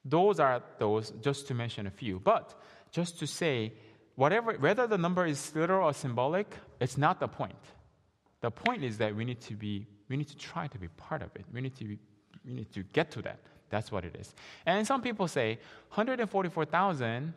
[0.05, 2.19] those are those, just to mention a few.
[2.19, 2.53] But
[2.91, 3.73] just to say,
[4.15, 7.55] whatever, whether the number is literal or symbolic, it's not the point.
[8.45, 11.23] The point is that we need to be, we need to try to be part
[11.23, 11.45] of it.
[11.51, 11.97] We need to, be,
[12.45, 13.39] we need to get to that.
[13.71, 14.35] That's what it is.
[14.67, 15.57] And some people say
[15.95, 17.33] 144,000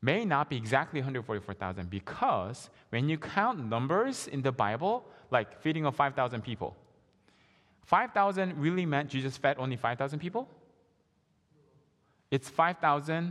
[0.00, 5.84] may not be exactly 144,000 because when you count numbers in the Bible, like feeding
[5.84, 6.74] of 5,000 people,
[7.82, 10.48] 5,000 really meant Jesus fed only 5,000 people?
[12.30, 13.30] It's 5,000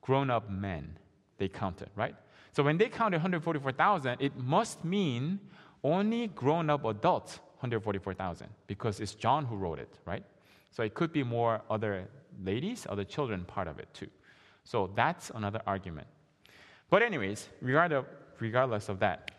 [0.00, 0.96] grown up men
[1.36, 2.16] they counted, right?
[2.52, 5.38] So when they counted 144,000, it must mean
[5.84, 10.24] only grown up adults, 144,000, because it's John who wrote it, right?
[10.70, 12.08] So it could be more other
[12.42, 14.08] ladies, other children part of it too.
[14.64, 16.06] So that's another argument.
[16.88, 19.30] But, anyways, regardless of that,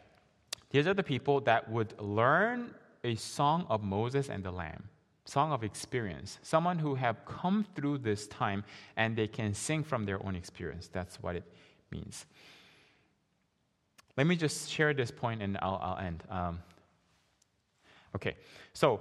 [0.72, 2.74] these are the people that would learn
[3.04, 4.90] a song of Moses and the Lamb,
[5.26, 8.64] song of experience, someone who have come through this time
[8.98, 10.88] and they can sing from their own experience.
[10.88, 11.44] That's what it
[11.92, 12.26] means.
[14.18, 16.24] Let me just share this point and I'll, I'll end.
[16.30, 16.60] Um,
[18.16, 18.36] okay,
[18.74, 19.00] so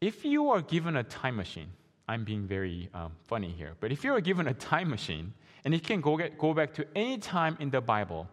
[0.00, 1.68] if you are given a time machine,
[2.08, 5.32] I'm being very um, funny here, but if you are given a time machine
[5.64, 8.28] and you can go, get, go back to any time in the Bible,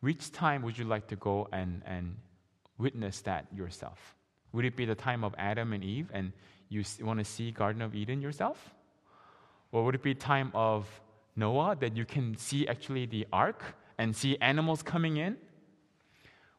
[0.00, 2.16] which time would you like to go and, and
[2.78, 4.16] witness that yourself?
[4.52, 6.32] Would it be the time of Adam and Eve and
[6.68, 8.74] you want to see Garden of Eden yourself?
[9.72, 10.88] Or would it be time of
[11.36, 13.62] Noah that you can see actually the ark
[14.00, 15.36] and see animals coming in?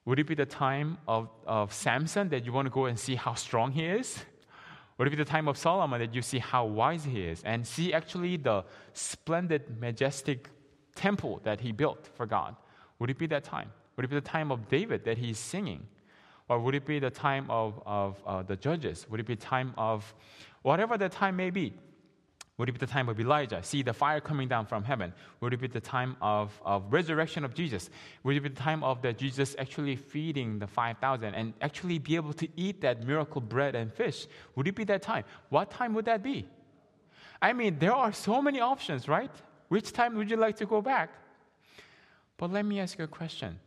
[0.05, 3.15] Would it be the time of, of Samson that you want to go and see
[3.15, 4.23] how strong he is?
[4.97, 7.65] Would it be the time of Solomon that you see how wise he is and
[7.65, 8.63] see actually the
[8.93, 10.49] splendid, majestic
[10.93, 12.55] temple that he built for God?
[12.99, 13.71] Would it be that time?
[13.95, 15.87] Would it be the time of David that he's singing?
[16.47, 19.07] Or would it be the time of, of uh, the judges?
[19.09, 20.13] Would it be time of
[20.61, 21.73] whatever the time may be?
[22.62, 23.64] Would it be the time of Elijah?
[23.64, 25.16] See the fire coming down from heaven.
[25.39, 27.89] Would it be the time of, of resurrection of Jesus?
[28.22, 32.16] Would it be the time of the Jesus actually feeding the 5,000 and actually be
[32.16, 34.28] able to eat that miracle bread and fish?
[34.55, 35.24] Would it be that time?
[35.49, 36.47] What time would that be?
[37.41, 39.32] I mean, there are so many options, right?
[39.70, 41.09] Which time would you like to go back?
[42.38, 43.59] But let me ask you a question.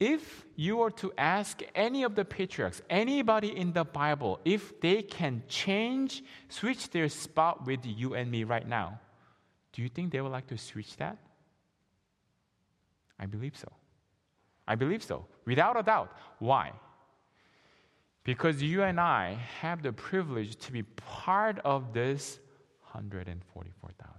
[0.00, 5.02] If you were to ask any of the patriarchs, anybody in the Bible, if they
[5.02, 8.98] can change, switch their spot with you and me right now,
[9.74, 11.18] do you think they would like to switch that?
[13.18, 13.70] I believe so.
[14.66, 16.16] I believe so, without a doubt.
[16.38, 16.72] Why?
[18.24, 22.38] Because you and I have the privilege to be part of this
[22.92, 24.16] 144,000.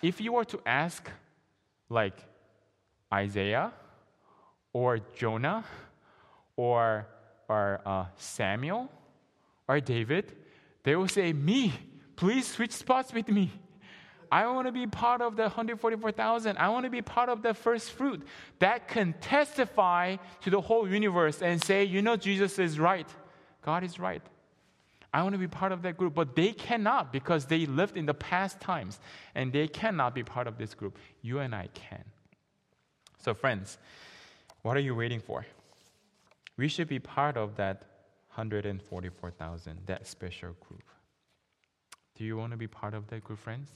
[0.00, 1.10] If you were to ask,
[1.90, 2.18] like,
[3.12, 3.72] Isaiah
[4.72, 5.64] or Jonah
[6.56, 7.06] or,
[7.48, 8.90] or uh, Samuel
[9.66, 10.36] or David,
[10.82, 11.72] they will say, Me,
[12.16, 13.50] please switch spots with me.
[14.30, 16.58] I want to be part of the 144,000.
[16.58, 18.22] I want to be part of the first fruit
[18.58, 23.08] that can testify to the whole universe and say, you know, Jesus is right.
[23.62, 24.22] God is right.
[25.12, 26.14] I want to be part of that group.
[26.14, 29.00] But they cannot because they lived in the past times
[29.34, 30.98] and they cannot be part of this group.
[31.22, 32.04] You and I can.
[33.28, 33.76] So, friends,
[34.62, 35.44] what are you waiting for?
[36.56, 37.82] We should be part of that
[38.34, 40.84] 144,000, that special group.
[42.16, 43.68] Do you want to be part of that group, friends?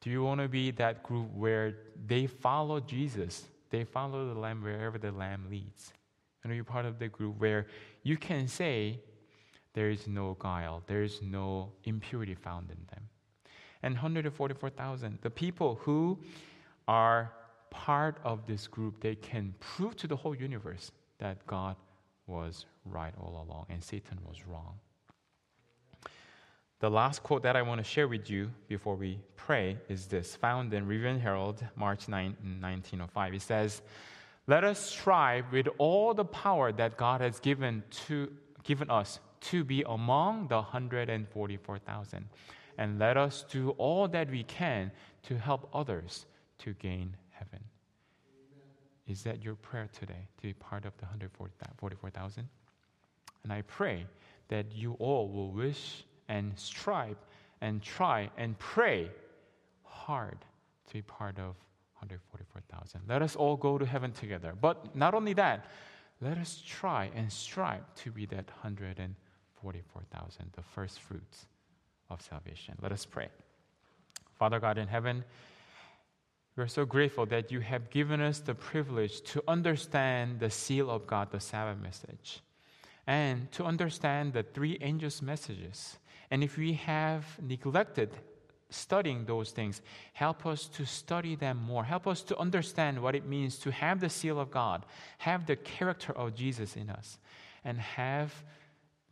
[0.00, 1.74] Do you want to be that group where
[2.06, 3.44] they follow Jesus?
[3.68, 5.92] They follow the Lamb wherever the Lamb leads.
[6.42, 7.66] And are you part of the group where
[8.04, 9.00] you can say,
[9.74, 13.06] there is no guile, there is no impurity found in them?
[13.82, 16.18] And 144,000, the people who
[16.88, 17.32] are
[17.70, 21.76] part of this group, they can prove to the whole universe that God
[22.26, 24.74] was right all along and Satan was wrong.
[26.80, 30.36] The last quote that I want to share with you before we pray is this,
[30.36, 33.34] found in Review Herald, March 9, 1905.
[33.34, 33.80] It says,
[34.46, 38.30] Let us strive with all the power that God has given, to,
[38.62, 42.28] given us to be among the 144,000.
[42.76, 44.90] And let us do all that we can
[45.22, 46.26] to help others
[46.58, 47.64] to gain heaven.
[49.06, 52.48] Is that your prayer today to be part of the 144,000?
[53.44, 54.06] And I pray
[54.48, 57.16] that you all will wish and strive
[57.60, 59.10] and try and pray
[59.84, 60.38] hard
[60.88, 61.54] to be part of
[61.98, 63.00] 144,000.
[63.08, 64.54] Let us all go to heaven together.
[64.60, 65.66] But not only that,
[66.20, 71.46] let us try and strive to be that 144,000, the first fruits
[72.10, 72.74] of salvation.
[72.82, 73.28] Let us pray.
[74.38, 75.24] Father God in heaven,
[76.56, 81.06] we're so grateful that you have given us the privilege to understand the seal of
[81.06, 82.40] God, the Sabbath message,
[83.06, 85.98] and to understand the three angels' messages.
[86.30, 88.10] And if we have neglected
[88.70, 89.80] studying those things,
[90.12, 91.84] help us to study them more.
[91.84, 94.84] Help us to understand what it means to have the seal of God,
[95.18, 97.18] have the character of Jesus in us,
[97.64, 98.32] and have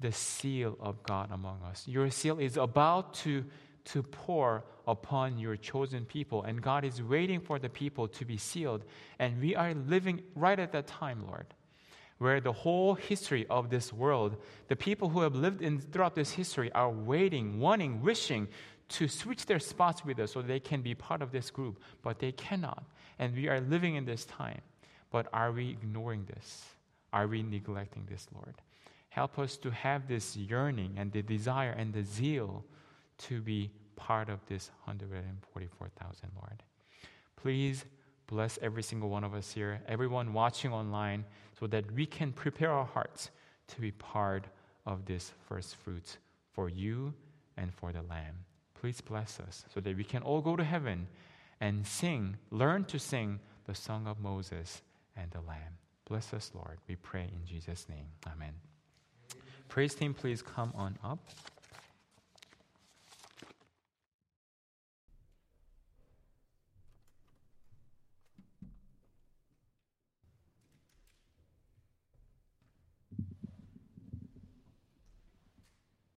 [0.01, 1.86] the seal of God among us.
[1.86, 3.45] Your seal is about to
[3.87, 6.43] to pour upon your chosen people.
[6.43, 8.85] And God is waiting for the people to be sealed.
[9.18, 11.47] And we are living right at that time, Lord,
[12.18, 14.37] where the whole history of this world,
[14.68, 18.49] the people who have lived in throughout this history are waiting, wanting, wishing
[18.91, 22.18] to switch their spots with us so they can be part of this group, but
[22.18, 22.85] they cannot.
[23.18, 24.61] And we are living in this time.
[25.11, 26.64] But are we ignoring this?
[27.12, 28.55] Are we neglecting this, Lord?
[29.09, 32.64] Help us to have this yearning and the desire and the zeal
[33.19, 36.62] to be part of this 144,000, Lord.
[37.37, 37.85] Please
[38.27, 41.25] bless every single one of us here, everyone watching online,
[41.59, 43.31] so that we can prepare our hearts
[43.69, 44.47] to be part
[44.87, 46.19] of this first fruits
[46.53, 47.15] for you
[47.57, 48.37] and for the Lamb.
[48.75, 51.07] Please bless us so that we can all go to heaven
[51.61, 54.83] and sing, learn to sing the Song of Moses
[55.17, 55.79] and the Lamb.
[56.07, 56.79] Bless us, Lord.
[56.89, 58.07] We pray in Jesus' name.
[58.27, 58.53] Amen.
[59.69, 61.19] Praise team, please come on up.